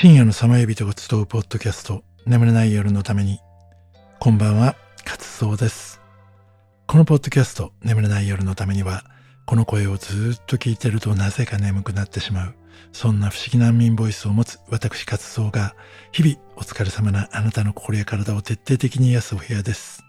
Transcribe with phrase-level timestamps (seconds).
[0.00, 3.38] 深夜のさまよ人が集うポッドキャスト眠れない夜のために。
[4.18, 6.00] こんばんは活動です。
[6.86, 9.04] このポッドキャスト眠れない夜のためには
[9.44, 12.54] この声をずっと聞いてるとなぜか眠くなってしまう。
[12.92, 15.74] そんな不思議な民ボイスを持つ私活動が
[16.12, 20.02] 日々お疲れ様なあなたの心や体を徹底的に癒すお部屋です。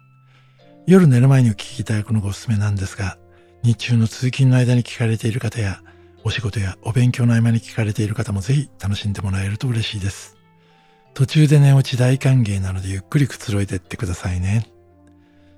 [0.87, 3.17] 夜寝る前にお聞きいただくのがおすすめなんですが
[3.61, 5.81] 日中の通勤の間に聞かれている方や
[6.23, 10.37] お仕事やお勉強の合間に聞かれている方もぜひ楽しんでもらえると嬉しいです。
[11.13, 14.67] 途中で寝落ち大歓迎なのでゆっくりくつろいでってくださいね。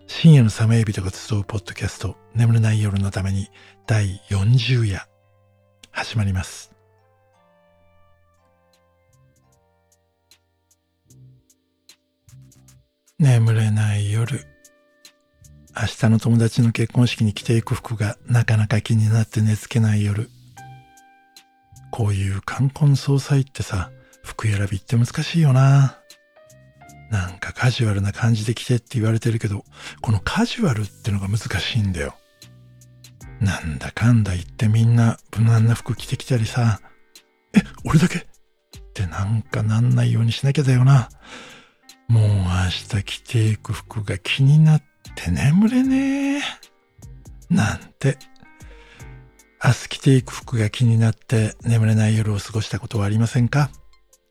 [0.07, 3.49] 深夜の寒い人が集うポッドキャスト眠れない夜のために
[3.87, 5.07] 第40夜
[5.91, 6.71] 始まります。
[13.19, 14.45] 眠れない夜。
[15.75, 20.29] 明日の友達の結婚式に着ていく服がなかなか気になって寝つけない夜。
[21.95, 23.91] こういう冠婚葬祭ってさ、
[24.23, 25.99] 服選びって難しいよな。
[27.11, 29.63] なんかカジュアルな感じで着てって言われてるけど、
[30.01, 32.15] このカジュアルってのが難しいんだよ。
[33.39, 36.79] なんだかんだ言ってみんな無難な服着てきたりさ、
[37.55, 38.17] え、俺だけ？
[38.17, 38.25] っ
[38.95, 41.09] てなんかなんないようにしなきゃだよな。
[42.07, 42.43] もう明
[42.89, 44.83] 日着ていく服が気になっ
[45.13, 46.41] て眠れねえ。
[47.51, 48.17] なんて
[49.65, 53.69] 明日着ていく服が気になって眠れない夜を過ごしたことはありませんか？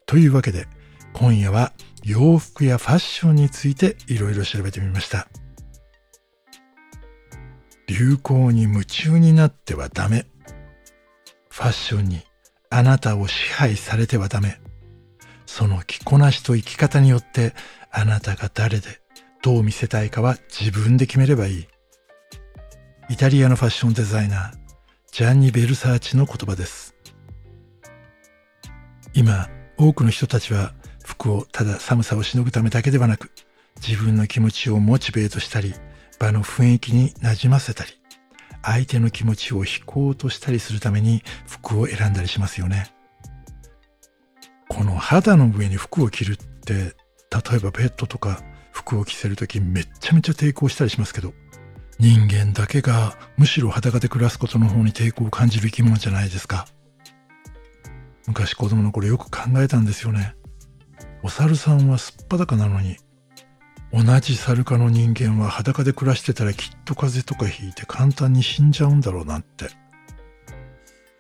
[0.05, 0.67] というわけで
[1.15, 5.29] 今夜は洋服やファッションについていろいろ調べてみました。
[7.89, 10.27] 流行に夢中になってはダメ。
[11.49, 12.21] ファッションに
[12.69, 14.61] あなたを支配されてはダメ。
[15.47, 17.55] その着こなしと生き方によって
[17.91, 19.01] あなたが誰で
[19.43, 21.67] どう見せたいかは自分で決めればいい。
[23.09, 24.62] イタリアのファッションデザイナー
[25.13, 26.95] ジャンニ・ベルサーチの言葉です。
[29.13, 30.73] 今、多くの人たちは
[31.05, 33.31] 服をただ寒さをしのぐためだけではなく、
[33.87, 35.75] 自分の気持ちをモチベートしたり、
[36.19, 37.91] 場の雰囲気になじませたり、
[38.63, 42.91] 相手の気持ちを引こうとしたりするために服を選んだりしますよね。
[44.71, 51.35] この肌の上に服を着るって、例えばペットとか服を着せるときめっちゃめちゃ抵抗したりしますけど、
[51.99, 56.67] 人間だけがむしろ裸で暮らすことの方に抵抗を感じる生き物じゃないですか。
[58.27, 60.35] 昔子供の頃よく考えたんですよね。
[61.23, 62.97] お猿さんはすっぱだかなのに、
[63.93, 69.69] 同じ猿科の人間は裸で暮らしてたらきっと風邪とかひいて簡単に死んじゃうんだろうなんて。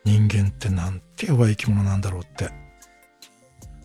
[0.04, 2.50] 人間ってなんて弱い生き物なんだろうって。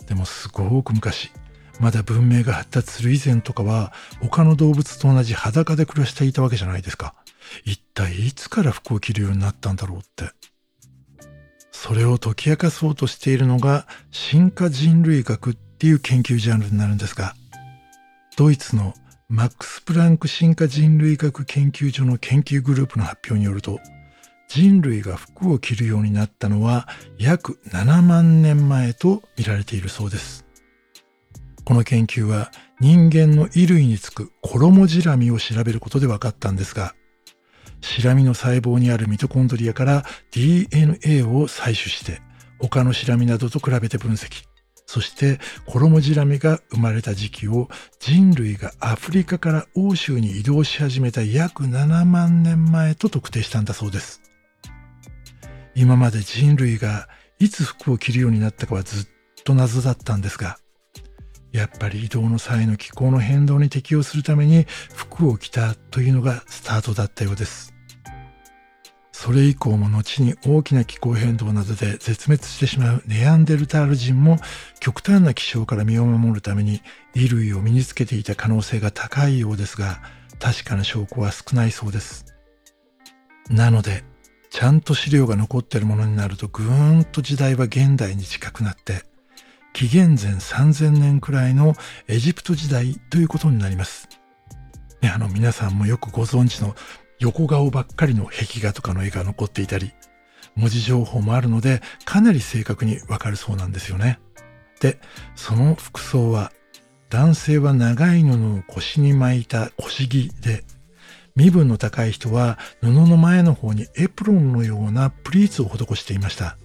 [0.07, 1.31] でもすごく昔、
[1.79, 7.13] まだ文明が発達する以前とかは他の動物と同じ裸で暮らしていたわけじゃないですか。
[7.65, 10.31] 一体いつから服を着るようになったんだろうって。
[11.71, 17.35] それを解き明かそうとしているのが進化人類学っていう研究ジャンルになるんですが、
[18.35, 18.95] ドイツの
[19.29, 23.79] マックス・プランク進化人類学研究所の研究グループの発表によると、
[24.47, 26.87] 人類が服を着るようになったのは
[27.19, 30.46] 約7万年前と見られているそうです。
[31.67, 36.95] この研究は人間の衣類につく衣ジラミを調べることで分かったんですが、
[37.81, 42.21] シラミの細胞にあるミトコンドリアから DNA を採取して
[42.57, 44.45] 他のシラミなどと比べて分析。
[44.85, 47.67] そして衣ジラミが生まれた時期を
[47.99, 54.21] 人類がアフリカから欧州に移動し始めた約7万年前と特定したんだそうです。
[55.75, 59.07] 今まで人類がいつ服を着るようになったかはずっ
[59.43, 60.59] と謎だったんですが、
[61.51, 67.73] やっぱり移動の際の気候の変動に適応するために服を着たというのがスタートだったようです。
[69.19, 74.37] それ以降も後に大きな気候変動などで絶滅してしまうネアンデルタール人も
[74.79, 76.81] 極端な気象から身を守るために
[77.15, 80.03] 衣類を身につけていた可能性が高いようですが
[80.39, 82.35] 確かな証拠は少ないそうです。
[83.49, 84.03] なので
[84.51, 89.03] ちゃんと資料が残ってるものになるとぐーんと時代は現代に近くなって
[89.77, 91.75] 紀元前3000年くらいの
[92.07, 94.09] エジプト時代ということになります。
[95.03, 96.75] ね、あの皆さんもよくご存知の
[97.19, 99.93] 横顔ばっかりの壁画とかの絵が残っていたり、
[100.55, 104.19] 文字情報もあるのでかなり正確にわかるそうなんですよね。
[104.81, 104.97] で、
[105.35, 106.51] その服装は
[107.11, 110.63] 男性は長い布を腰に巻いた腰着で、
[111.35, 116.57] 身分の高い人は布の前の方にエプロンのようなプリーツを施していました。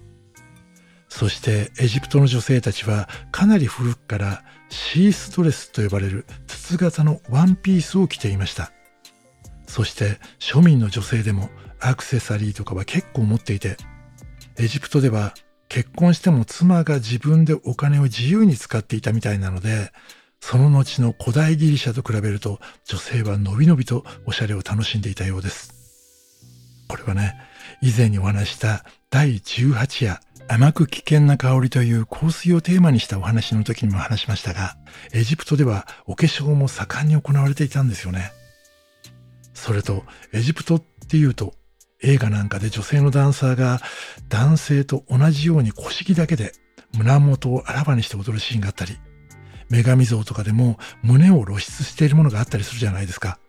[1.15, 8.71] そしてエジプトの女性たちはかなり古くからシースドレスと呼ばれる筒型のワンピースを着ていました。
[9.67, 13.77] そして庶民の女性でもアクセサリーとかは結構持っていて、
[14.57, 15.35] エジプトでは
[15.69, 19.91] 結婚しても妻が自分でお金を自由に使っていたみたいなので、
[20.39, 25.75] その後の古代ギリシャと比べると女性はのびのびとおしゃれを楽しんでいたようです。
[26.87, 27.35] これはね、
[27.83, 30.19] 以前にお話した第18夜
[30.53, 34.77] 甘く危険な香りという香水をテーマにしたお話の時にも話しましたが、
[35.11, 38.31] エジプトではお化粧も盛んに行われていたんですよね。
[39.55, 41.55] それと、エジプトっていうと、
[42.03, 43.81] 映画なんかで女性のダンサーが
[44.29, 46.51] 男性と同じように腰着だけで
[46.95, 48.99] 胸元をあらわにして踊るシーンがあったり、
[49.71, 53.39] 女神像とかでも胸を露出しているものがあったりするじゃないですか。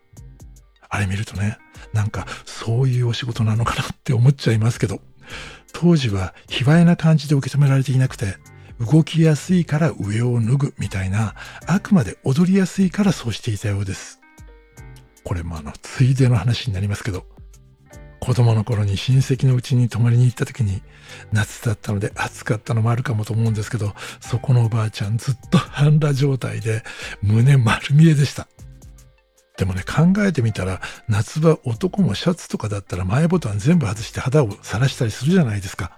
[0.89, 1.59] あれ見るとね、
[1.93, 5.01] なんかそういうお仕事なのかなって思っちゃいますけど、
[5.77, 8.37] 当時は卑猥な感じで受け止められていなくて、
[8.79, 11.35] 動きやすいから上を脱ぐみたいな、
[11.67, 14.21] あくまで踊りやすいからそうしていたようです。
[15.25, 17.25] これもあの、ついでの話になりますけど、
[18.21, 20.81] 子供の頃に親戚のうちに泊まりに行った時に、
[21.33, 26.83] 夏だったので暑かったのもあるかもと思うんですけど、そこのおばあちゃんずっと半裸状態で
[27.21, 28.47] 胸丸見えでした。
[29.57, 35.97] でもね、考えてみたら、夏場男もシャツとかだったら前ボタン全部外して肌を晒したりするじゃないですか。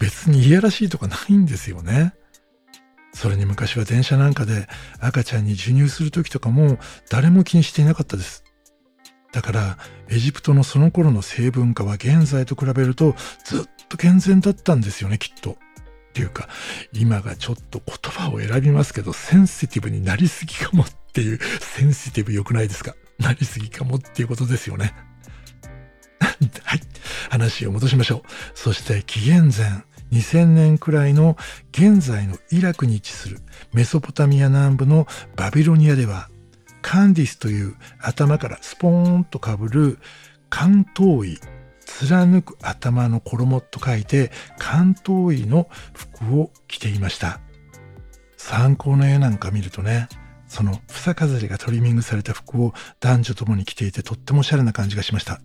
[0.00, 2.14] 別にいやらしいとかないんですよね。
[3.12, 4.66] それに昔は電車なんかで
[4.98, 6.78] 赤ちゃんに授乳する時とかも
[7.10, 8.42] 誰も気にしていなかったです。
[9.32, 9.78] だから
[10.08, 13.14] エジプトのその頃の性文化は現在と比べると
[13.44, 15.52] ずっと健全だったんですよね、きっと。
[15.52, 15.56] っ
[16.14, 16.48] ていうか、
[16.92, 22.94] 今がちょっと言葉を選びますけど、センシティブになりすぎかもっていう、センシティブ良くないですか？
[23.18, 23.96] なりすぎかも？
[23.96, 24.94] っていうことですよね。
[26.64, 26.80] はい。
[27.30, 28.22] 話を戻しましょう。
[28.54, 31.36] そして紀元前2000年くらいの
[31.72, 33.38] 現在のイラクに位置する
[33.72, 35.06] メソポタミア南部の
[35.36, 36.28] バビロニアでは
[36.82, 39.98] カンディスという頭からスポーンとかぶる
[40.50, 41.38] 関東医
[41.86, 47.40] 貫く頭の衣と書いて関東医の服を着ていました
[48.36, 50.08] 参考の絵なんか見るとね
[50.54, 55.40] その房飾りがトリミングされた服を男女ともに着ていてとってもおしゃれな感じがしました。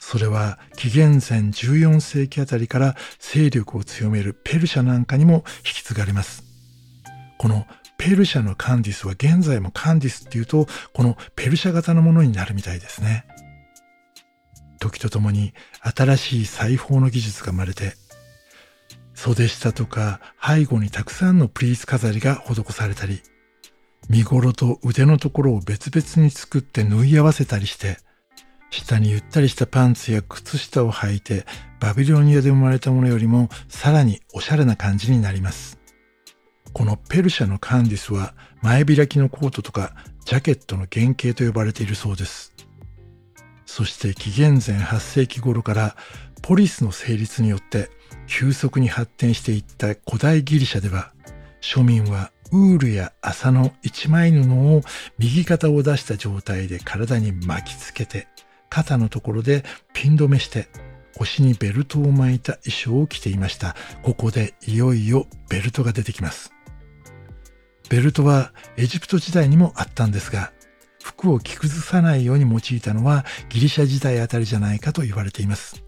[0.00, 6.42] それは紀元前14世紀あたりから勢力を強めるペルシャなんかにも引き継がれます。
[7.36, 7.66] この
[7.98, 13.26] ペルシャのカンディスは現在もカンディスっていうとこのペルシャ型のものになるみたいですね。
[14.80, 15.52] 時とともに
[15.82, 17.92] 新しい裁縫の技術が生まれて
[19.12, 23.20] 袖下とか背後にたくさんのプリーツ飾りが施されたり
[24.08, 27.98] 見頃と腕のところを別々に作って縫い合わせたりして
[28.70, 31.46] 下にゆったりしたパンツや靴下を履いて
[31.80, 35.78] バビロニアで生まれたものよりもさらにおしゃれな感じになります。
[36.72, 39.94] このペルシャのカンディスは前開きのコートとか
[40.24, 42.54] ジャケットの原型と呼ばれているそうです。
[43.64, 45.96] そして紀元前8世紀頃から
[46.42, 47.90] ポリスの成立によって
[48.26, 51.12] 急速に発展していった古代ギリシャでは
[51.60, 54.82] 庶民はウールや麻の一枚布を
[55.18, 58.28] 右肩を出した状態で体に巻きつけて
[58.70, 60.68] 肩のところでピン止めして
[61.18, 63.74] 腰にベルトを巻いた衣装を着ていました。
[64.02, 66.52] ここでいよいよベルトが出てきます。
[67.90, 70.52] ベルトはエジプト時代にもあったんですが、
[71.02, 75.82] 服を着崩さないように用いたのはギリシャ時代あたりじゃないかと言われています。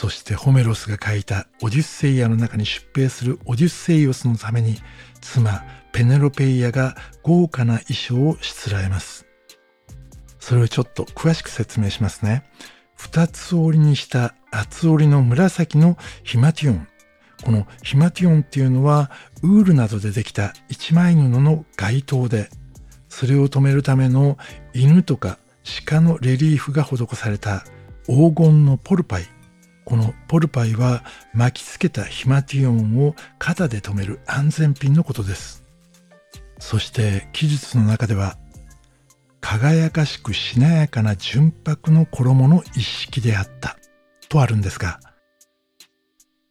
[0.00, 4.76] そしてホメロスが書いたオデュッセイアの中に出兵するオデュッセイオスのために
[5.20, 6.94] 妻ペネロペイアが
[7.24, 9.26] 豪華な衣装をしつらえます。
[10.38, 12.44] それをちょっと詳しく説明しますね。
[12.94, 16.86] 二つ折りにした厚折りの紫のヒマティオン。
[17.42, 19.10] このヒマティオンっていうのは
[19.42, 22.50] ウールなどでできた一枚布の街灯で、
[23.08, 24.38] それを止めるための
[24.74, 25.40] 犬とか
[25.86, 27.64] 鹿のレリーフが施された
[28.06, 29.37] 黄金のポルパイ。
[29.88, 31.02] このポルパイは
[31.32, 35.64] 巻きつけたヒマティオンを肩で止める安全ピンのことです。
[36.58, 38.36] そして記述の中では
[39.40, 43.78] 輝かしくしなやかな純白の衣の一式であった
[44.28, 45.00] とあるんですが、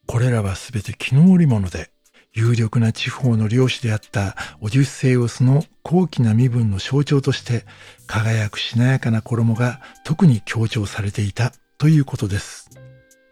[0.07, 1.91] これらはすべて絹織物で、
[2.33, 7.65] 有力な地方の領主であったオデュッセイオスの高貴な身分の象徴として、
[8.07, 12.66] 輝くしなやかな衣が特に強調されていたということです。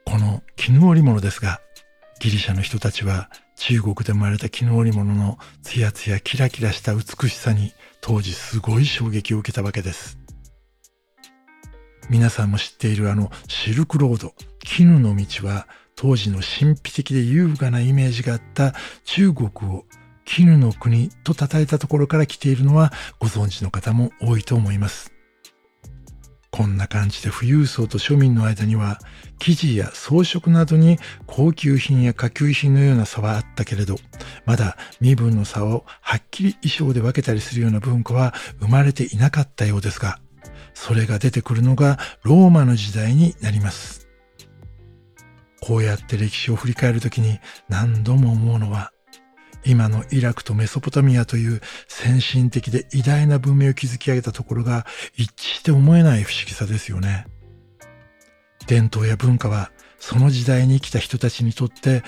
[0.06, 1.60] この絹織物ですが、
[2.20, 10.18] ギリシャの人たちは中国で生まれた絹織物のツヤツヤキラキラした美しさに当時すごい衝撃を受けたわけです。
[12.10, 14.34] 皆さんも知っているあのシルクロード、
[14.64, 19.86] 絹の道は当時の神秘的で優雅なイメージがあった中国を
[20.26, 25.15] 絹の国と称えたところから来ているのはご存知の方も多いと思います。
[26.56, 29.00] こんな感じで富裕層と庶民の間には
[29.40, 30.98] 生地や装飾などに
[31.28, 33.98] 高級品や下級品のような差はあったけれど
[34.46, 40.18] まだ身分の差をはっきり衣装で分けたりするような文化は生まれていなかったようですが
[40.74, 44.08] それが出てくるのがローマの時代になります。
[45.62, 48.92] こうやって歴史を振り返るときに何度も思うのは
[49.66, 57.28] 今のイラクとメソポタミアという先進的で偉大な文明を築き上げたところが一致して思えない不思議さですよね。
[58.68, 62.04] 伝統や文化はその時代に生きた人たちにとって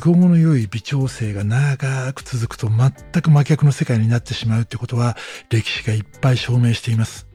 [0.00, 5.16] 都合の良い微調整が長く続くと全く真逆の世界になってしまうってことは
[5.50, 7.26] 歴史がいっぱい証明しています。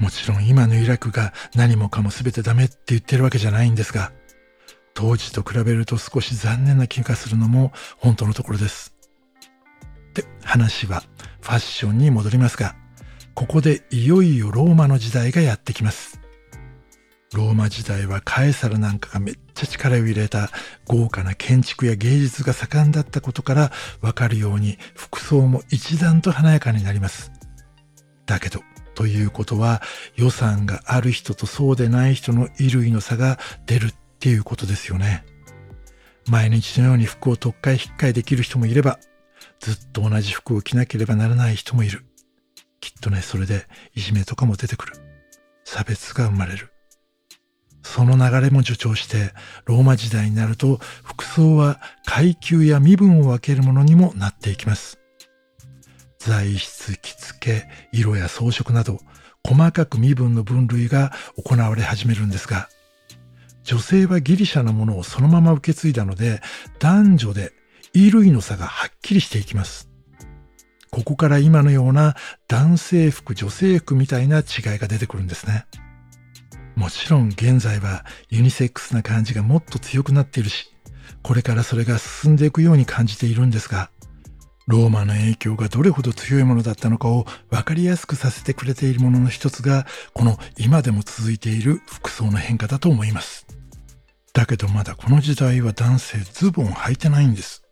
[0.00, 4.12] もちろん今のイラクが何もかも全てダメって言ってるわけじゃないんですが、
[4.96, 8.94] 当時と比べると少し残念な気がするのも本当のところです。
[10.14, 11.02] で、話は
[11.42, 12.74] ファッションに戻りますが、
[13.34, 16.18] ここでいよいよローマの時代がやってきます。
[17.34, 20.48] ローマ時代はカエサルなんかがめっちゃ力を入れた
[20.86, 27.32] 豪華な建築や芸術が盛んだったことからわかるように服装も一段と華やかになります。
[28.24, 28.62] だけど、
[28.94, 29.82] ということは
[30.14, 35.24] 予算がある人とそうでない人の衣類の差が出るっていうことですよね。
[36.28, 38.98] 毎日のように服を特会引っかえできる人もいれば、
[39.60, 42.04] ずっと同じ服を着なければならない人もいる。
[42.80, 44.94] きっとね、それでいじめとかも出てくる。
[45.64, 46.72] 差別が生まれる。
[47.82, 49.32] その流れも助長して、
[49.64, 54.98] ローマ時代になると服装は階級や身分を分けるものにもなっていきます。
[56.18, 58.98] 材質、着付け、色や装飾など、
[59.46, 62.68] 細かく身分の分類が行われ始めるんですが、
[63.66, 66.40] 女性はギリシャのものをそのまま受け継いだので、
[66.78, 67.52] 男女で
[67.92, 69.90] 衣類の差がはっきりしていきます。
[70.90, 72.14] ここから今のような
[72.46, 74.44] 男性服、女性服みたいな違い
[74.78, 75.66] が出てくるんですね。
[76.76, 80.72] もちろん現在はユニセックスな感じがもっと強くなっているし、
[81.22, 83.90] これからそれが進んでいくように感じているんですが、
[84.68, 93.46] ローマの影響がどれほど強いものだったのかを分かりやすくさせてくれているものの一つが、この今でも続いている服装の変化だと思います。
[94.36, 97.62] だけどまだこの時代は男性ズボン履いてないんです。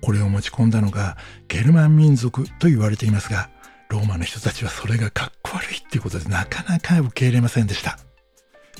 [0.00, 1.16] これを持ち込んだのが
[1.48, 3.50] ゲルマン民族と言われていますが、
[3.88, 7.98] ローマの人たちはそれがかっこ悪いっていうことでなかなか受け入れませんでした。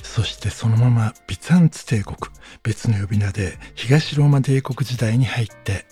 [0.01, 2.17] そしてそのままビザンツ帝国、
[2.63, 5.85] 別の呼び名で東ローマ帝国時代に入って、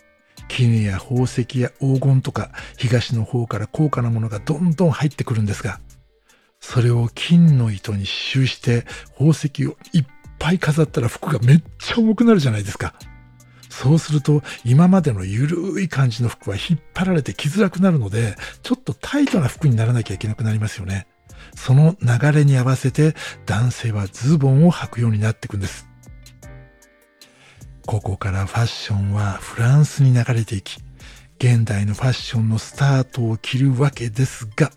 [0.47, 5.81] 絹や宝石や黄金とか東の方から高価なものがどんどん入ってくるんですが、
[6.61, 8.85] それを金の糸に刺繍して
[9.17, 10.05] 宝石をいっ
[10.41, 12.95] ぱい飾ったら服がめっちゃ重くなるじゃないですか。
[13.69, 21.07] そうすると今までのゆるい感じの服は引っ張られて着づらくなるので、ちょっとタイトな服にならなきゃいけなくなりますよね。
[21.55, 25.87] その流れに合わせて男性はズボンを履くようになっていくんです。
[27.85, 30.77] ここからファッションはフランスに流れていき、
[31.37, 34.71] 現代のファッションのスタートを切るわけですが、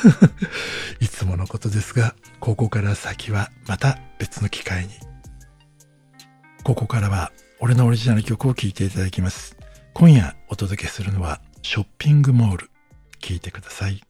[1.00, 4.90] いつものことですが、ここから先はまた別の機会に。
[6.64, 9.56] ここからは俺のオリジナル曲を聴いていただきます。
[9.94, 12.70] 今夜お届けするのはショッピングモール。
[13.20, 14.00] 聴いてください。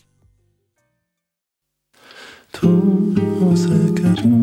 [2.53, 2.69] 遠
[3.55, 3.69] ざ
[4.01, 4.38] かる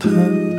[0.00, 0.49] 他。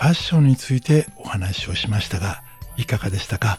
[0.00, 2.42] ファッションについてお話をしましたが、
[2.78, 3.58] いかがでしたか？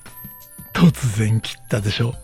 [0.73, 2.15] 突然切ったでしょ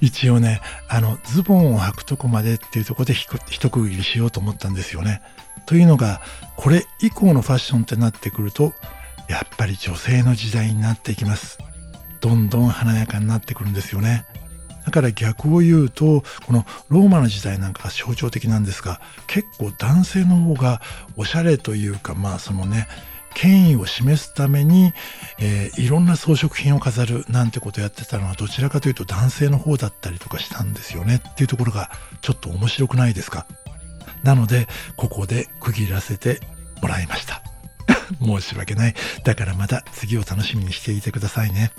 [0.00, 5.22] 一応ね、あの、ズボンを履くとこまでっていうとこで一区切りしようと思ったんですよね。
[5.64, 6.22] というのが、
[6.56, 8.72] これ以降のファッションってなってくると、
[9.28, 11.58] やっぱり女性の時代になっていきます。
[12.20, 14.24] どんどん華やかになってくるんですよね。
[14.84, 20.82] だから逆を言うと、このローマの時代なんかが象徴的なんですが、結構男性の方が
[21.16, 22.88] おしゃれというか、まあそのね、
[23.36, 24.94] 権威を示すために、
[25.38, 31.16] えー、いろんな装飾品を飾るなんてことをやってたのはどちらかというと男性の方だったりとかしたんですよね。
[31.16, 31.90] っていうところが
[32.22, 33.46] ちょっと面白くないですか？
[34.22, 34.66] なので
[34.96, 36.40] ここで区切らせて
[36.80, 37.42] もらいました。
[38.24, 38.94] 申し訳ない。
[39.22, 41.72] だからまた次を楽しみにしていてくださいね。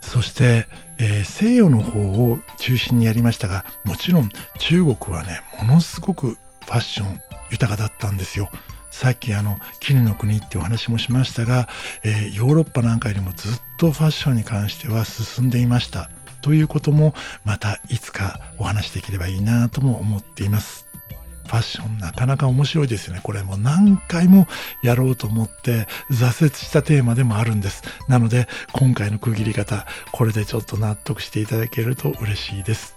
[0.00, 1.98] そして、えー、西洋の方
[2.30, 8.48] を中心にやりましたがもちろん中国はねものすごくファッション豊かだったんですよ。
[8.96, 11.68] さっきあの絹の国ってお話もしましたが、
[12.02, 16.08] えー、ヨーロッパなんかよりもずっとファッションに関しては進んでいました
[16.40, 17.12] ということも
[17.44, 20.88] またいつかお話できればいいなとも思っています
[21.44, 23.20] ファッションなかなか面白いですよね。
[23.22, 24.48] これも何回も
[24.82, 27.84] やろうと思って挫折したテーマでもあるんです。
[28.08, 32.96] なので今回の区切り方、これでちょっと納得していただけると嬉しいです。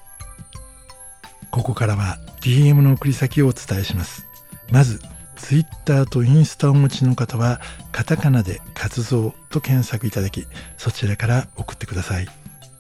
[1.52, 4.26] ここからは DM の送り先をお伝えします。
[4.72, 5.00] まず
[5.40, 10.46] Twitter とインスタをお持ちの方は、カタカナで活動と検索いただき、
[10.78, 12.28] そちらから送ってください。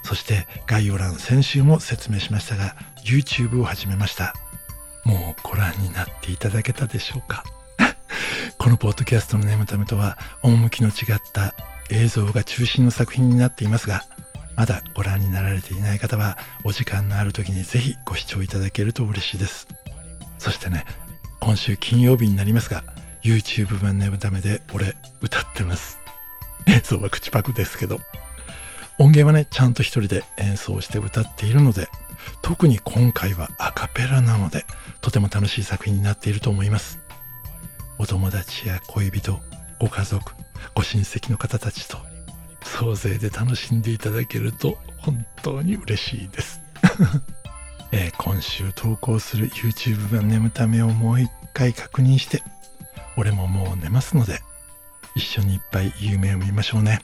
[0.07, 4.33] そして概要欄先週も説明しましたが YouTube を始めました。
[5.03, 7.43] もうご覧になっていただけたでしょうか？
[8.57, 11.53] このポッドキャストの眠ためとは趣の違った
[11.89, 14.05] 映像が中心の作品になっていますが
[14.55, 19.67] まだご覧になられていない方はお時間のある時にぜひご視聴いただけると嬉しいです。
[20.37, 20.85] そしてね
[21.41, 22.85] 今週金曜日になりますが
[23.23, 25.99] YouTube 版眠ためで俺歌ってます。
[26.65, 27.99] 映像は口パクですけど。
[28.99, 31.87] 音源はね、ちゃんと一人で演奏して歌っているので、
[32.41, 34.65] 特に今回はアカペラなので、
[35.01, 36.99] とても楽しい作品になっていると思います。
[37.99, 39.39] お友達や恋人、
[39.79, 40.33] ご家族、
[40.73, 41.97] ご親戚の方たちと、
[42.63, 46.59] 総勢で楽しんでいただけると本当に嬉しいです。
[47.91, 52.41] えー、今週投稿する YouTube 版眠ためをもう一回確認して、
[53.15, 54.41] 俺ももう寝ますので、
[55.15, 57.01] 一緒にいっぱい夢を見ましょうね。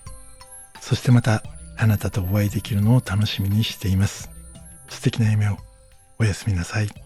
[0.81, 1.43] そしてまた
[1.83, 4.29] あなたとお会いできるのを楽しみにしています。
[4.87, 5.57] 素敵な夢を
[6.17, 7.02] おやすみなさい。